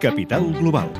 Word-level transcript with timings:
Capital 0.00 0.52
Global. 0.54 0.90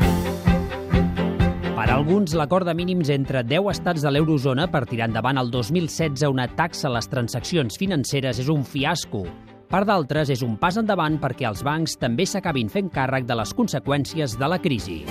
Per 1.76 1.86
alguns, 1.94 2.34
l'acord 2.34 2.66
de 2.66 2.74
mínims 2.74 3.12
entre 3.14 3.44
10 3.46 3.70
estats 3.70 4.02
de 4.02 4.10
l'eurozona 4.10 4.66
per 4.72 4.82
tirar 4.90 5.06
endavant 5.06 5.38
el 5.38 5.52
2016 5.54 6.26
una 6.32 6.48
taxa 6.58 6.88
a 6.88 6.94
les 6.96 7.06
transaccions 7.06 7.78
financeres 7.78 8.42
és 8.42 8.50
un 8.50 8.66
fiasco. 8.66 9.22
Per 9.70 9.84
d'altres, 9.86 10.32
és 10.34 10.42
un 10.42 10.56
pas 10.58 10.80
endavant 10.80 11.20
perquè 11.22 11.46
els 11.46 11.62
bancs 11.62 11.94
també 12.00 12.26
s'acabin 12.26 12.72
fent 12.72 12.90
càrrec 12.90 13.28
de 13.28 13.38
les 13.38 13.54
conseqüències 13.54 14.34
de 14.40 14.50
la 14.50 14.58
crisi. 14.58 15.04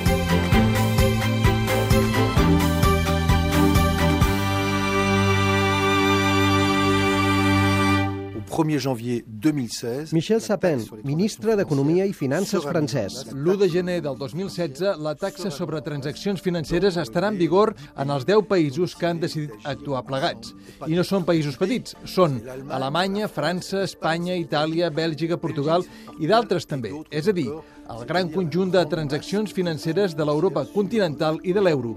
1er 8.57 8.79
janvier 8.81 9.21
2016... 9.27 10.13
Michel 10.17 10.41
Sapin, 10.41 10.81
ministre 11.05 11.53
d'Economia 11.59 12.07
i 12.09 12.13
Finances 12.17 12.65
francès. 12.65 13.19
L'1 13.35 13.57
de 13.61 13.69
gener 13.69 13.97
del 14.01 14.17
2016, 14.17 14.97
la 15.05 15.13
taxa 15.19 15.51
sobre 15.53 15.83
transaccions 15.85 16.41
financeres 16.41 16.97
estarà 16.97 17.29
en 17.29 17.37
vigor 17.37 17.75
en 17.93 18.13
els 18.15 18.25
10 18.25 18.47
països 18.49 18.97
que 18.97 19.09
han 19.11 19.21
decidit 19.21 19.53
actuar 19.69 20.01
plegats. 20.07 20.55
I 20.89 20.97
no 20.97 21.05
són 21.05 21.27
països 21.27 21.59
petits, 21.61 21.93
són 22.09 22.41
Alemanya, 22.73 23.29
França, 23.29 23.83
Espanya, 23.85 24.33
Itàlia, 24.41 24.89
Bèlgica, 24.89 25.37
Portugal 25.37 25.85
i 26.17 26.29
d'altres 26.29 26.65
també. 26.65 26.95
És 27.13 27.29
a 27.29 27.35
dir, 27.37 27.51
el 27.89 28.05
gran 28.05 28.29
conjunt 28.29 28.71
de 28.73 28.83
transaccions 28.91 29.53
financeres 29.55 30.15
de 30.17 30.25
l'Europa 30.27 30.65
continental 30.73 31.39
i 31.43 31.53
de 31.55 31.61
l'euro. 31.63 31.95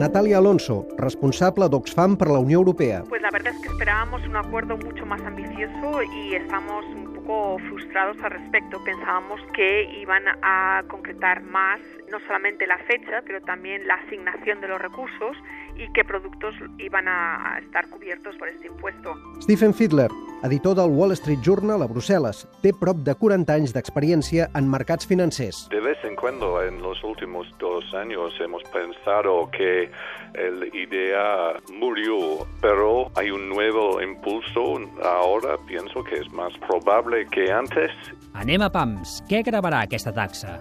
Natalia 0.00 0.38
Alonso, 0.38 0.84
responsable 0.98 1.68
d'Oxfam 1.68 2.16
per 2.16 2.30
la 2.32 2.40
Unió 2.40 2.58
Europea. 2.62 3.02
Pues 3.08 3.22
la 3.22 3.30
verdad 3.30 3.52
es 3.54 3.60
que 3.60 3.68
esperábamos 3.68 4.24
un 4.26 4.36
acuerdo 4.36 4.78
mucho 4.78 5.04
más 5.04 5.20
ambicioso 5.22 6.02
y 6.16 6.34
estamos 6.34 6.84
un 6.86 7.12
poco 7.14 7.58
frustrados 7.68 8.16
al 8.22 8.30
respecto. 8.30 8.82
Pensábamos 8.84 9.40
que 9.54 9.84
iban 10.00 10.22
a 10.42 10.82
concretar 10.88 11.42
más 11.42 11.80
no 12.10 12.18
solamente 12.26 12.66
la 12.66 12.78
fecha, 12.78 13.22
pero 13.26 13.40
también 13.42 13.86
la 13.86 13.94
asignación 13.94 14.60
de 14.60 14.68
los 14.68 14.80
recursos 14.80 15.36
y 15.76 15.90
qué 15.92 16.04
productos 16.04 16.54
iban 16.78 17.08
a 17.08 17.58
estar 17.58 17.88
cubiertos 17.88 18.36
por 18.36 18.48
este 18.48 18.66
impuesto. 18.68 19.14
Stephen 19.40 19.74
Fiedler, 19.74 20.10
editor 20.42 20.76
del 20.76 20.90
Wall 20.90 21.12
Street 21.12 21.40
Journal 21.42 21.82
a 21.82 21.88
Brussel·les, 21.88 22.44
té 22.62 22.72
prop 22.76 23.00
de 23.06 23.14
40 23.18 23.54
anys 23.54 23.74
d'experiència 23.74 24.48
en 24.54 24.68
mercats 24.70 25.06
financers. 25.06 25.64
De 25.72 25.80
vez 25.80 25.98
en 26.04 26.16
cuando 26.16 26.62
en 26.62 26.80
los 26.82 27.02
últimos 27.04 27.46
dos 27.58 27.84
años 27.94 28.32
hemos 28.40 28.62
pensado 28.70 29.50
que 29.50 29.90
la 30.34 30.66
idea 30.76 31.60
murió, 31.72 32.46
pero 32.60 33.10
hay 33.16 33.30
un 33.30 33.48
nuevo 33.48 34.00
impulso. 34.02 34.80
Ahora 35.02 35.56
pienso 35.66 36.02
que 36.04 36.16
es 36.16 36.32
más 36.32 36.52
probable 36.58 37.26
que 37.30 37.50
antes. 37.52 37.90
Anem 38.34 38.62
a 38.62 38.70
PAMS. 38.70 39.22
Què 39.30 39.44
gravarà 39.46 39.84
aquesta 39.86 40.12
taxa? 40.12 40.58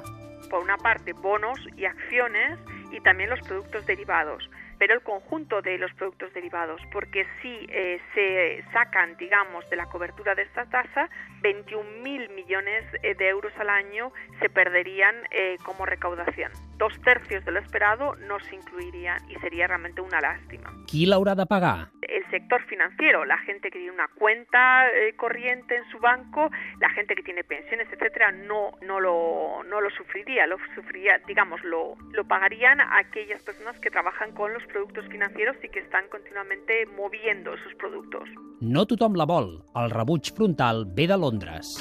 Por 0.50 0.62
una 0.62 0.78
parte, 0.78 1.14
bonos 1.14 1.58
y 1.76 1.86
acciones 1.86 2.60
y 2.92 3.00
también 3.02 3.32
los 3.32 3.42
productos 3.42 3.86
derivados 3.88 4.48
pero 4.78 4.94
el 4.94 5.02
conjunto 5.02 5.62
de 5.62 5.78
los 5.78 5.94
productos 5.94 6.34
derivados, 6.34 6.82
porque 6.92 7.26
si 7.42 7.68
eh, 7.70 8.00
se 8.14 8.64
sacan, 8.72 9.16
digamos, 9.18 9.70
de 9.70 9.76
la 9.76 9.86
cobertura 9.86 10.36
de 10.36 10.44
esta 10.44 10.66
tasa, 10.66 11.10
21.000 11.42 12.34
millones 12.34 12.84
eh, 13.02 13.16
de 13.16 13.30
euros 13.30 13.54
al 13.60 13.70
año 13.70 14.12
se 14.40 14.50
perderían 14.50 15.16
eh, 15.32 15.58
como 15.66 15.86
recaudación. 15.86 16.52
Dos 16.78 16.94
tercios 17.02 17.46
de 17.46 17.52
lo 17.52 17.60
esperado 17.60 18.16
no 18.16 18.40
se 18.40 18.56
incluirían 18.56 19.20
y 19.30 19.36
sería 19.36 19.68
realmente 19.68 20.02
una 20.02 20.20
lástima. 20.20 20.72
Qui 20.88 21.06
l'haurà 21.06 21.36
de 21.36 21.46
pagar? 21.46 21.90
El 22.14 22.30
sector 22.30 22.62
financiero, 22.66 23.26
la 23.26 23.38
gente 23.40 23.72
que 23.72 23.80
tiene 23.80 23.92
una 23.92 24.08
cuenta 24.08 24.88
eh, 24.90 25.16
corriente 25.16 25.76
en 25.76 25.84
su 25.90 25.98
banco, 26.00 26.52
la 26.80 26.90
gente 26.92 27.16
que 27.16 27.24
tiene 27.24 27.44
pensiones, 27.44 27.88
etcétera, 27.92 28.32
no, 28.32 28.72
no, 28.82 29.00
lo, 29.00 29.64
no 29.68 29.82
lo 29.82 29.90
sufriría, 29.90 30.46
lo 30.46 30.58
sufriría, 30.76 31.20
digamos, 31.26 31.64
lo, 31.64 31.96
pagarían 32.28 32.80
aquellas 32.82 33.42
personas 33.44 33.80
que 33.80 33.90
trabajan 33.90 34.32
con 34.34 34.54
los 34.54 34.64
productos 34.68 35.08
financieros 35.08 35.58
y 35.64 35.70
que 35.70 35.80
están 35.80 36.08
continuamente 36.10 36.86
moviendo 36.96 37.58
sus 37.58 37.74
productos. 37.76 38.30
No 38.62 38.86
tothom 38.86 39.16
la 39.16 39.26
vol. 39.26 39.64
El 39.76 39.90
rebuig 39.90 40.34
frontal 40.36 40.86
ve 40.88 41.08
Londres. 41.08 41.78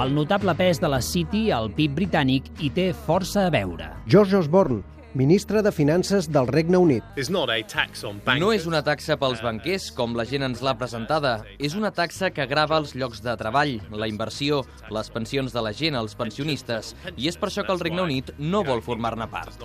El 0.00 0.14
notable 0.14 0.54
pes 0.56 0.78
de 0.80 0.88
la 0.88 1.02
City 1.04 1.50
al 1.52 1.66
PIB 1.76 1.98
britànic 1.98 2.46
hi 2.62 2.70
té 2.72 2.86
força 3.04 3.42
a 3.44 3.50
veure. 3.52 3.90
George 4.08 4.38
Osborne, 4.38 4.78
ministre 5.12 5.60
de 5.60 5.72
Finances 5.76 6.30
del 6.32 6.46
Regne 6.48 6.78
Unit. 6.80 7.04
No 8.40 8.52
és 8.54 8.64
una 8.70 8.80
taxa 8.86 9.18
pels 9.20 9.42
banquers, 9.44 9.90
com 9.92 10.16
la 10.16 10.24
gent 10.24 10.46
ens 10.46 10.62
l'ha 10.64 10.72
presentada. 10.80 11.34
És 11.58 11.76
una 11.76 11.90
taxa 11.92 12.30
que 12.32 12.48
grava 12.48 12.78
els 12.80 12.94
llocs 12.96 13.20
de 13.20 13.36
treball, 13.36 13.74
la 13.92 14.08
inversió, 14.08 14.62
les 14.88 15.12
pensions 15.12 15.52
de 15.52 15.66
la 15.68 15.74
gent, 15.76 15.98
els 16.00 16.16
pensionistes. 16.16 16.94
I 17.18 17.28
és 17.28 17.36
per 17.36 17.50
això 17.50 17.66
que 17.66 17.76
el 17.76 17.84
Regne 17.84 18.06
Unit 18.06 18.32
no 18.38 18.64
vol 18.64 18.80
formar-ne 18.80 19.28
part. 19.28 19.60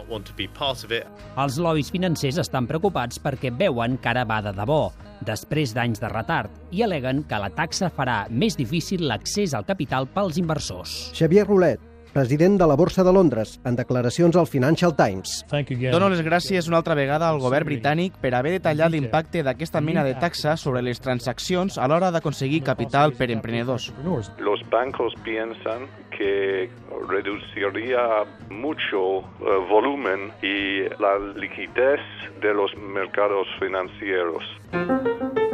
Els 1.45 1.63
lobbies 1.63 1.95
financers 1.95 2.43
estan 2.43 2.67
preocupats 2.67 3.23
perquè 3.23 3.55
veuen 3.55 3.95
que 3.95 4.11
ara 4.11 4.27
va 4.27 4.43
de 4.43 4.57
debò, 4.57 4.89
després 5.25 5.73
d'anys 5.75 6.01
de 6.03 6.11
retard, 6.11 6.51
i 6.75 6.83
aleguen 6.83 7.23
que 7.29 7.39
la 7.39 7.51
taxa 7.53 7.91
farà 7.93 8.25
més 8.29 8.57
difícil 8.59 9.07
l'accés 9.07 9.55
al 9.55 9.65
capital 9.65 10.09
pels 10.11 10.39
inversors. 10.41 10.95
Xavier 11.15 11.45
Rolet, 11.47 11.79
president 12.15 12.57
de 12.57 12.65
la 12.65 12.77
Borsa 12.79 13.03
de 13.03 13.11
Londres, 13.11 13.59
en 13.65 13.75
declaracions 13.75 14.37
al 14.39 14.47
Financial 14.47 14.95
Times. 14.95 15.43
Dono 15.91 16.07
les 16.07 16.23
gràcies 16.23 16.69
una 16.71 16.79
altra 16.79 16.95
vegada 16.95 17.27
al 17.27 17.41
govern 17.43 17.67
britànic 17.67 18.15
per 18.23 18.31
haver 18.37 18.53
detallat 18.55 18.93
l'impacte 18.93 19.43
d'aquesta 19.43 19.81
mena 19.83 20.05
de 20.07 20.15
taxa 20.21 20.55
sobre 20.55 20.81
les 20.85 21.03
transaccions 21.03 21.75
a 21.75 21.89
l'hora 21.91 22.13
d'aconseguir 22.15 22.63
capital 22.63 23.11
per 23.19 23.29
emprenedors. 23.35 23.91
Los 24.39 24.63
bancos 24.71 25.13
piensan 25.27 25.89
que 26.15 26.69
reduciría 27.09 28.23
mucho 28.49 29.19
uh, 29.19 29.67
volumen 29.69 30.31
y 30.41 30.87
la 31.01 31.19
liquidez 31.35 31.99
de 32.39 32.53
los 32.53 32.71
mercados 32.77 33.47
financieros. 33.59 35.44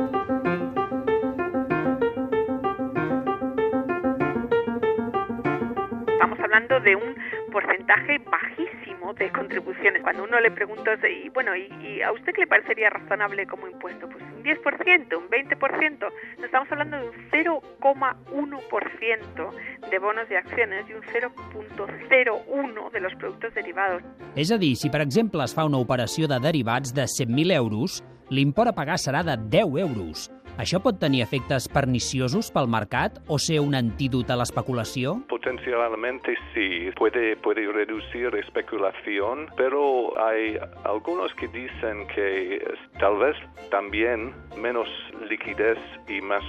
Hablando 6.61 6.79
de 6.79 6.95
un 6.95 7.15
porcentaje 7.51 8.19
bajísimo 8.19 9.13
de 9.13 9.29
contribuciones. 9.31 10.01
Cuando 10.01 10.23
uno 10.23 10.39
le 10.39 10.49
pregunta, 10.51 10.91
y 11.07 11.27
bueno, 11.29 11.55
¿y, 11.55 11.69
¿y, 11.81 12.01
a 12.01 12.11
usted 12.11 12.33
qué 12.33 12.41
le 12.41 12.47
parecería 12.47 12.89
razonable 12.89 13.45
como 13.47 13.67
impuesto? 13.67 14.09
Pues 14.09 14.21
un 14.23 14.43
10%, 14.43 15.17
un 15.17 15.29
20%. 15.29 16.11
Estamos 16.43 16.69
hablando 16.71 16.97
de 16.97 17.09
un 17.09 17.15
0,1% 17.31 19.89
de 19.89 19.99
bonos 19.99 20.29
y 20.29 20.35
acciones 20.35 20.85
y 20.89 20.93
un 20.93 21.01
0,01 21.01 22.91
de 22.91 22.99
los 22.99 23.15
productos 23.15 23.53
derivados. 23.53 24.03
És 24.35 24.51
a 24.51 24.57
dir, 24.57 24.75
si 24.79 24.89
per 24.89 25.01
exemple 25.03 25.43
es 25.43 25.53
fa 25.55 25.65
una 25.67 25.77
operació 25.81 26.27
de 26.27 26.39
derivats 26.39 26.93
de 26.95 27.03
100.000 27.03 27.51
euros, 27.57 28.03
l'import 28.29 28.69
a 28.71 28.75
pagar 28.75 28.97
serà 28.99 29.23
de 29.27 29.37
10 29.49 29.77
euros. 29.83 30.31
Això 30.59 30.81
pot 30.83 30.99
tenir 30.99 31.21
efectes 31.23 31.67
perniciosos 31.71 32.51
pel 32.51 32.67
mercat 32.67 33.21
o 33.27 33.37
ser 33.39 33.61
un 33.63 33.75
antídot 33.77 34.29
a 34.29 34.37
l'especulació? 34.39 35.15
Potencialmente 35.29 36.35
sí, 36.53 36.91
puede, 36.97 37.35
puede 37.37 37.65
reducir 37.71 38.35
especulación, 38.35 39.47
pero 39.55 40.11
hay 40.19 40.59
algunos 40.83 41.33
que 41.35 41.47
dicen 41.47 42.05
que 42.13 42.59
tal 42.99 43.17
vez 43.17 43.37
también 43.69 44.33
menos 44.57 44.87
liquidez 45.29 45.79
y 46.07 46.21
más 46.21 46.43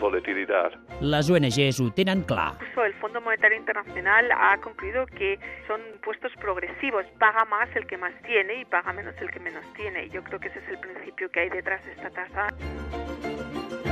volatilidad. 0.00 0.72
Les 1.00 1.30
ONGs 1.30 1.80
ho 1.80 1.90
tenen 1.92 2.22
clar. 2.22 2.54
El 2.84 2.94
Fondo 2.94 3.20
Monetario 3.20 3.58
Internacional 3.58 4.30
ha 4.32 4.56
concluido 4.58 5.06
que 5.06 5.38
son 5.66 5.80
impuestos 5.94 6.32
progresivos. 6.40 7.04
Paga 7.18 7.44
más 7.44 7.68
el 7.74 7.86
que 7.86 7.96
más 7.96 8.12
tiene 8.22 8.60
y 8.60 8.64
paga 8.64 8.92
menos 8.92 9.14
el 9.20 9.30
que 9.30 9.40
menos 9.40 9.64
tiene. 9.74 10.06
Y 10.06 10.10
yo 10.10 10.22
creo 10.22 10.38
que 10.38 10.48
ese 10.48 10.58
es 10.60 10.68
el 10.68 10.78
principio 10.78 11.30
que 11.30 11.40
hay 11.40 11.48
detrás 11.48 11.84
de 11.84 11.92
esta 11.92 12.10
tasa. 12.10 13.35
何? 13.56 13.85